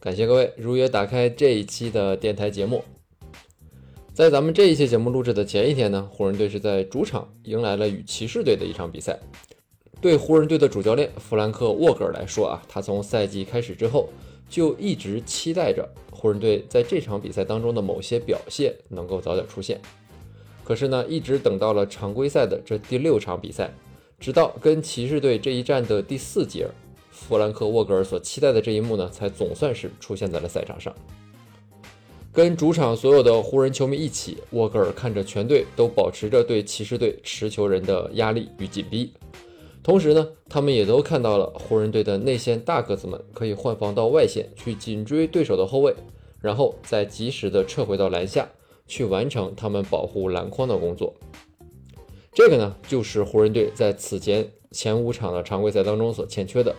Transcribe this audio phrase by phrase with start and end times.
[0.00, 2.84] 感谢各位如约打开这一期的电台节目。
[4.14, 9.18] 在咱们这一期节目录制的前一天呢，湖人队是在主场迎来了与骑士队的一场比赛。
[10.00, 14.08] 对湖人队的主教练弗兰克·沃格尔来说啊，他从赛季开始之后
[14.48, 19.80] 就一直期待着湖人队在这场比赛当中的某些表现能够早点出现。
[20.62, 23.74] 可是呢，一直等到了常规赛的这第六场比赛，
[24.20, 26.68] 直到跟骑士队这一战的第四节。
[27.18, 30.94] 弗兰克·沃格尔所期待的这一幕呢，才总算是出现在了赛场上。
[32.32, 39.12] 跟主场所有的湖人球迷一起，沃格尔看着全队都保持着对骑士队持球人的压力与紧逼，
[39.82, 45.94] 同时呢，他们也都看到了湖人队的内线大个子们可以换防到外线去紧追对手的后卫，
[46.40, 48.48] 然后再及时的撤回到篮下
[48.86, 51.12] 去完成他们保护篮筐的工作。
[52.32, 56.72] 这个呢，就是湖人队在此前前五场的常规赛当中所欠缺的。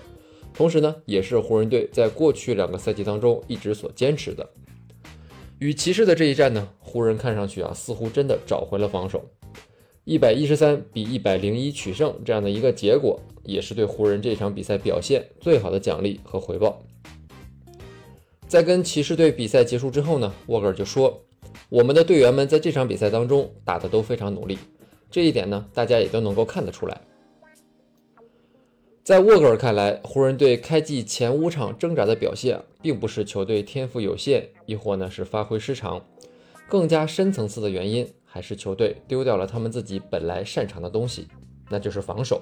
[0.53, 4.47] 同时呢，也是湖人队在过去两个赛季当中一直所坚持的。
[5.59, 9.23] 与骑士的这一战呢，湖人看上去啊，似乎真的找回了防守，
[10.03, 16.81] 一百一十三比一百零一取胜这样的一个结果，也是对湖人这场比赛表现最好的奖励和回报。
[18.47, 21.22] 在跟骑士队比赛结束之后呢，沃格尔就说
[21.69, 24.58] ：“我们的队员们在这场比赛当中打得都非常努力，
[25.11, 27.00] 这一点呢，大家也都能够看得出来。”
[29.10, 36.00] 在沃格尔看来，湖人队开季前五场挣扎的表现，并不是球队天赋有限，亦或呢是发挥失常，
[36.68, 41.28] 更加深层次的原因，还是球队丢掉了他们自己本来擅长的东西，
[41.72, 42.40] 那就是防守。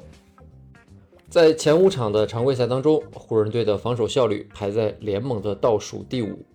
[1.29, 6.45] 在前五场的常规赛当中，湖人队的防守效率排在联盟的倒数第五。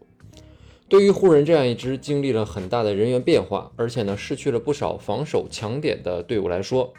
[0.91, 6.93] 对于湖人这样一支经历了很大的人员变化，而且呢失去了不少防守强点的队伍来说，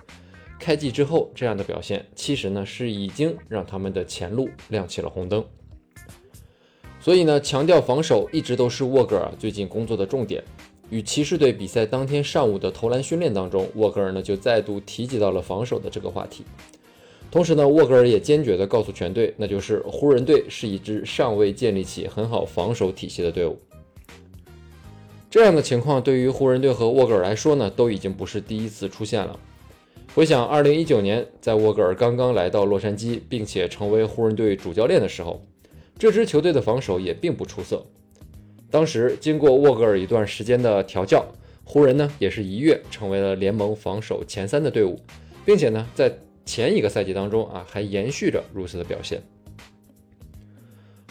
[0.64, 5.44] 开季之后这样的表现，其实呢是已经让他们的前路亮起了红灯。
[7.02, 10.42] 所以呢，强调防守一直都是沃格尔最近工作的重点。
[10.90, 16.46] 与骑士队比赛当天上午的投篮训练当中，沃格尔呢就再度提及到了防守的这个话题。
[17.30, 23.60] 同时呢，沃格尔也坚决地告诉全队，那就是湖人队是一支尚未建立起很好防守体系的队伍。
[25.30, 29.38] 这样的情况对于湖人队和沃格尔来说呢，都已经不是第一次出现了。
[30.16, 35.44] 回想二零一九年，在沃格尔刚刚来到洛杉矶，并且成为湖人队主教练的时候，
[35.98, 37.84] 这支球队的防守也并不出色。
[38.70, 41.26] 当时经过沃格尔一段时间的调教，
[41.64, 45.00] 湖人呢也是一跃成为了联盟防守前三的队伍，
[45.44, 46.16] 并且呢在
[46.46, 49.20] 前一个赛季当中啊还延续着如此的表现。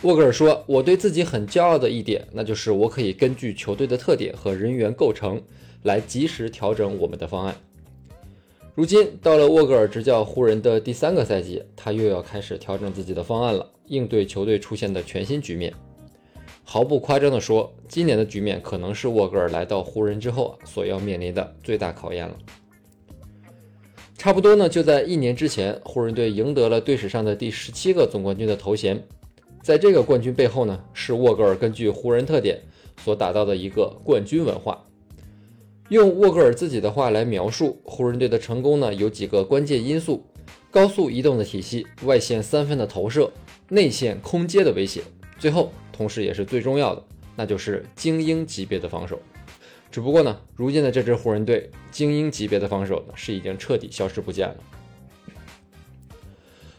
[0.02, 5.42] 沃格尔说：“我对自己很骄傲的一点，那就是我可以根据球队的特点和人员构成
[5.82, 7.56] 来及时调整我们的方案。”
[8.74, 15.70] 如今到了沃格尔执教湖人的第三个赛季，他又要开始调整自己的方案了，应对球队出现的全新局面。
[16.64, 22.34] 毫不夸张地说，今年的局面可能是沃格尔来到湖人之后所要面临的最大考验了。
[24.16, 29.06] 差不多呢，就在一年之前，湖人队赢得了队史上的第十七个总冠军的头衔。
[29.62, 32.58] 在这个冠军背后呢，是沃格尔根据湖人特点
[33.04, 34.82] 所打造的一个冠军文化。
[35.92, 40.24] 用沃格尔自己的话来描述湖人队的成功呢，有几个关键因素：
[40.70, 43.30] 高速移动的体系、外线三分的投射、
[43.68, 45.02] 内线空接的威胁，
[45.38, 47.04] 最后同时也是最重要的，
[47.36, 49.20] 那就是精英级别的防守。
[49.90, 54.56] 只不过呢，如今的这支湖人队精英级别的防守呢，是已经彻底消失不见了。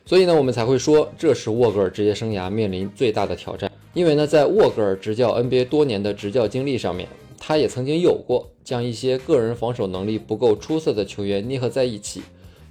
[0.08, 7.08] 所以呢，我们才会说这是沃格尔职业生涯面临最大的挑战，因为呢，在沃格尔执教 NBA 多年的执教经历上面。
[7.46, 12.22] 他也曾经有过将一些个人防守能力不够出色的球员捏合在一起，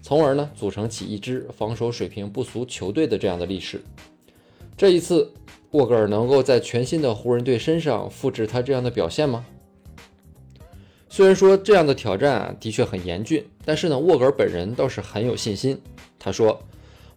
[0.01, 3.83] 从而呢组成起一支防守水平不俗球队的这样的历史。
[4.75, 5.31] 这一次，
[5.73, 9.45] 沃格尔能够在全新的湖人队身上复制他这样的表现吗？
[11.11, 15.79] 虽然说这样的挑战啊的确很严峻，但是呢，沃格尔本人倒是很有信心。
[16.19, 16.59] 他说：“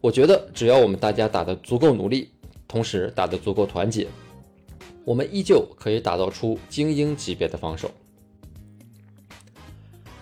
[0.02, 2.32] 我觉得只要我们大家打得足够努力，
[2.68, 4.06] 同时打得足够团结。”
[5.06, 7.90] 我们依旧可以打造出精英级别的防守。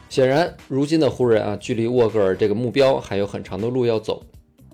[0.09, 4.23] 显然，如今的湖人啊，距离沃格尔这个目标还有很长的路要走。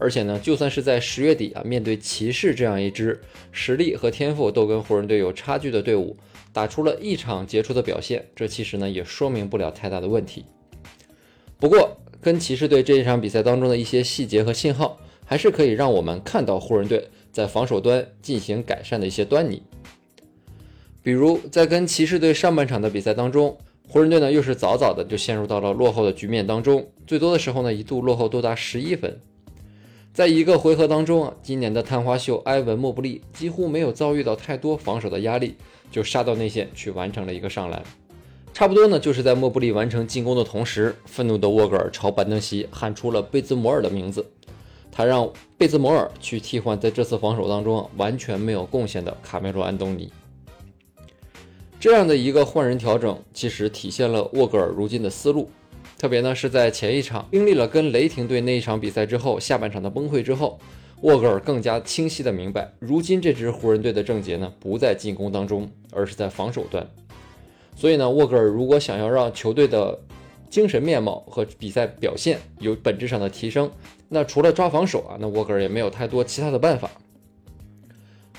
[0.01, 3.21] 而且呢，就算是在十月底啊，面对骑士这样一支
[3.51, 6.15] 实力和天赋都跟湖人队有差距的队伍，
[6.51, 10.45] 打出了一场杰出的表现，这其实呢也说明不了太大的问题。
[11.59, 19.61] 不过，跟骑士队这一场比赛当中的一些细节和信号，还是可以让我们看到湖人队在防守端进行改善的一些端倪。
[21.09, 23.57] 比如在跟骑士队上半场的比赛当中，
[23.87, 29.19] 湖人队呢又是早早的就陷入到了落后的局面当中，最多的时候呢一度落后多达十一分。
[30.13, 35.55] 在一个回合当中啊，今年的探花秀埃文·莫布利几乎没有遭遇到太多防守的压力，
[35.91, 37.81] 就杀到内线去完成了一个上篮。
[38.53, 44.23] 差不多呢，就是在莫布利完成进攻的同时，愤怒的沃格尔朝板凳席喊出了贝兹摩尔的名字，
[44.91, 45.27] 他让
[45.57, 50.13] 贝兹摩尔去替换在这次防守当中完全没有贡献的卡梅罗·安东尼。
[51.79, 55.49] 这样的一个换人调整，其实体现了沃格尔如今的思路。
[55.97, 60.59] 特别呢，是在前一场经历了跟雷霆队那一场比赛之后，下半场的崩溃之后，
[61.01, 66.85] 沃格尔更加清晰的明白，如今这支湖人队的症结呢，不在进攻当中，而是在防守端。
[67.77, 69.97] 所以呢，沃格尔如果想要让球队的
[70.49, 73.71] 精神面貌和比赛表现有本质上的提升，
[74.09, 76.91] 那除了抓防守啊，那沃格尔也没有太多其他的办法。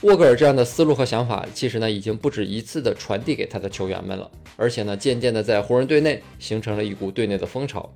[0.02, 7.93] 沃格尔这样的思路和想法，其实呢已经不止一次的传递给他的球员们了，而且呢渐渐的在湖人队内形成了一股队内的风潮。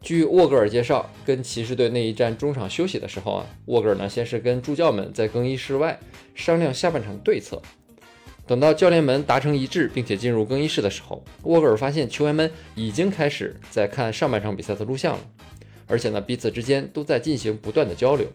[0.00, 5.98] 据沃格尔介绍，跟骑士队那一战中场休息的时候啊，沃格尔呢先是跟助教们在更衣室外
[6.36, 7.60] 商量下半场对策。
[8.46, 15.20] 等到教练们达成一致，并且进入更衣室的时候，沃格尔发现球员们已经开始在看上半场比赛的录像了，
[15.88, 18.28] 而且呢彼此之间都在进行不断的交流。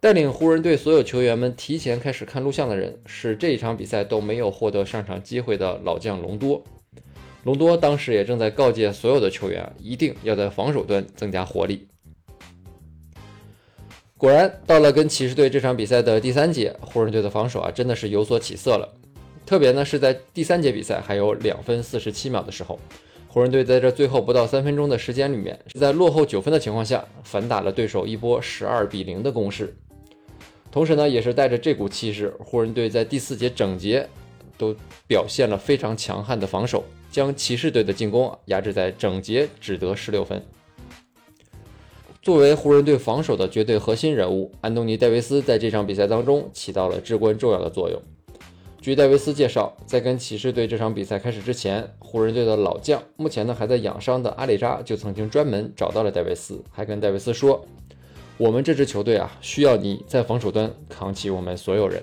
[0.00, 6.64] 带领湖人队所有球员们提前开始看录像的人是这一场比赛都没有获得上场机会的老将隆多。
[7.44, 11.86] 隆多当时也正在告诫所有的球员，一定要在防守端增加活力。
[14.16, 18.90] 果然，到了跟骑士队这场比赛的第三节，湖人队的防守啊真的是有所起色了。
[19.44, 22.80] 特别呢是在第三节比赛还有两分四十七秒的时候，
[23.28, 29.74] 湖人队在这最后不到三分钟的时间里面，是在落后九分的情况下反打了对手一波十二比零的攻势。
[30.70, 34.08] 同时呢，也是带着这股气势，湖人队在第四节整节
[34.56, 34.74] 都
[35.06, 40.40] 表现了非常强悍的防守，将骑士队的进攻压制在整节只得十六分。
[42.22, 48.00] 作为湖人队防守的绝对核心人物，安东尼·戴维斯在这场比赛当中起到了至关重要的作用。
[48.80, 57.66] 据戴维斯介绍，在跟骑士队这场比赛开始之前，湖人队的老将，目前呢还在养伤的阿里扎就曾经专门找到了戴维斯，还跟戴维斯说。
[58.40, 62.02] 我们这支球队啊，需要你在防守端扛起我们所有人。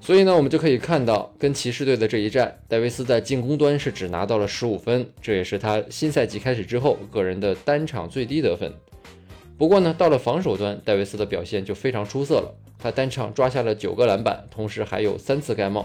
[0.00, 8.72] 所以呢，我们就可以看到，跟骑士队的这一战，戴维斯在进攻端是只拿到了十五分，这也是他新赛季开始之后个人的单场最低得分。
[9.58, 15.84] 不过呢，到了防守端，戴维斯的表现就非常出色了，他单场抓下了九个篮板，同时还有三次盖帽，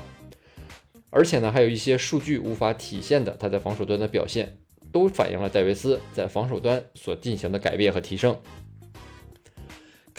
[1.09, 4.55] 而且呢，还有一些数据无法体现的他在防守端的表现，
[4.93, 8.33] 都反映了戴维斯在防守端所进行的改变和提升。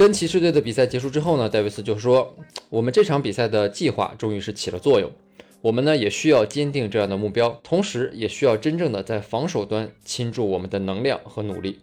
[0.01, 2.35] 跟骑士队的比赛结束之后呢，戴维斯就说
[2.71, 5.13] ：“我们这场比赛的计划终于是起了作用。
[5.61, 11.81] 我们呢也需要坚定这样的目标，同时也需要真正的在防守端倾注我们的能量和努力。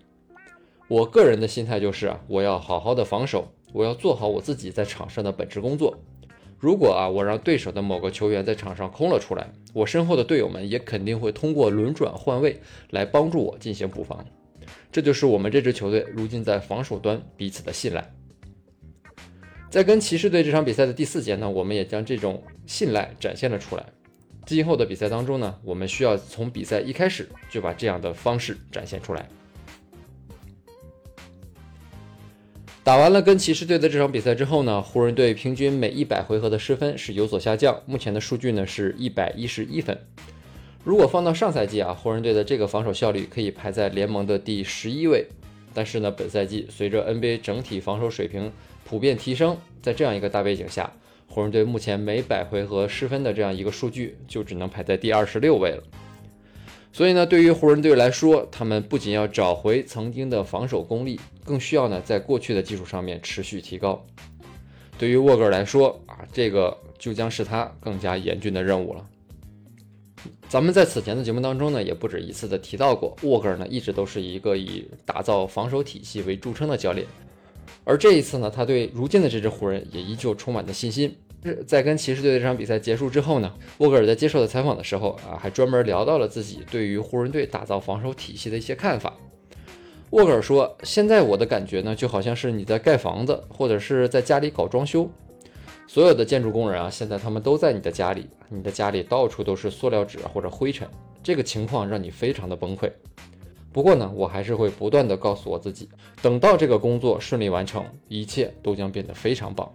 [0.88, 5.96] 我个人的心态就是啊，我要好好的防守，我要做好我自己在场上的本职工作。
[6.58, 14.26] 如果啊我让对手的某个球员在场上空了出来，我身后的队友们也肯定会通过轮转换位来帮助我进行补防。”
[14.92, 18.14] 这就是我们这支球队如今在防守端彼此的信赖。
[19.70, 23.86] 在跟骑士队这场比赛的第四节呢，我们也将这种信赖展现了出来。
[24.46, 29.28] 今后的比赛当中呢，我们需要从比赛一开始就把这样的方式展现出来。
[32.82, 40.00] 打完了跟骑士队的这场比赛之后呢，湖人队平均每一百回合的失分是有所下降，目前的数据呢是一百一十一分。
[40.88, 45.28] 如果放到上赛季啊，湖人队的这个防守效率可以排在联盟的第十一位。
[45.74, 48.50] 但是呢，本赛季随着 NBA 整体防守水平
[48.86, 50.90] 普遍提升，在这样一个大背景下，
[51.28, 55.84] 湖人队目前每百回合失分的这样一个数据就只能排在第二十六位了。
[56.94, 64.06] 所以呢，对于湖人队来说，他们不仅要找回曾经的防守功力，更需要呢在过去的基础上面持续提高。
[64.98, 69.06] 对于沃格尔来说啊，这个就将是他更加严峻的任务了。
[70.50, 77.06] 咱们在此前的节目当中呢，也不止一次的提到过，沃格尔呢一直都是一个以打造防守体系为著称的教练，
[77.84, 81.14] 而这一次呢，他对如今的这支湖人也依旧充满了信心。
[81.66, 89.14] 在跟骑士队的这场比赛结束之后呢，沃格尔在接受的采访的时候啊，还专门聊到了自己对于湖人队打造防守体系的一些看法。
[90.12, 95.10] 沃格尔说：“现在我的感觉呢，就好像是你在盖房子，或者是在家里搞装修。
[95.88, 100.88] 所有的建筑工人啊，现在他们都在你的家里，你的家里到处都是塑料纸或者灰尘，
[101.24, 102.92] 这个情况让你非常的崩溃。
[103.72, 105.88] 不过呢，我还是会不断的告诉我自己，
[106.22, 109.72] 等到这个工作顺利完成，一切都将变得非常棒。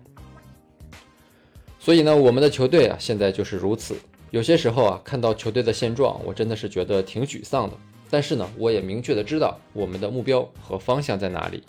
[1.78, 3.96] 所以呢，我们的球队啊，现在就是如此。
[4.30, 7.76] 有些时候啊，看到球队的现状，我真的是觉得挺沮丧的。”
[8.10, 11.64] 但是呢，我也明确的知道我们的目标和方向在哪里。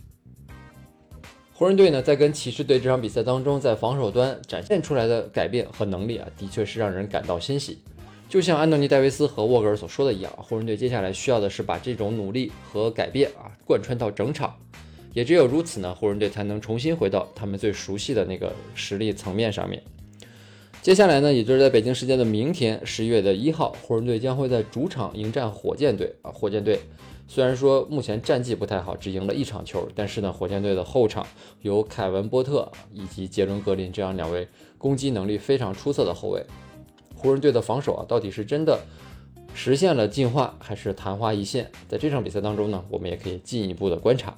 [1.63, 7.77] 湖人队呢，在跟骑士队这场比赛当中，在防守端展现出来的改变和能力啊，的确是让人感到欣喜。
[8.27, 14.53] 就像安东尼·戴维斯和沃格尔所说的一样，湖人队接下来需要的是把这种努力和改变啊贯穿到整场。
[15.13, 19.82] 也只有如此呢，湖人队才能重新回到他们最熟悉的那个实力层面上面。
[20.84, 26.30] 接下来呢，也就是在北京时间的明天，十一月的一号，湖人队将会在主场迎战火箭队啊。
[26.30, 26.78] 火箭队
[27.25, 31.25] 虽然说目前战绩不太好，只赢了一场球，但是呢，火箭队的后场
[31.62, 34.46] 有凯文波特以及杰伦格林这样两位
[34.78, 36.46] 攻击能力非常出色的后卫。
[37.16, 38.78] 湖人队的防守啊，到底是真的
[39.54, 41.72] 实现了进化，还是昙花一现？
[41.88, 44.38] 在这场比赛当中呢，我们也可以进一步的观察。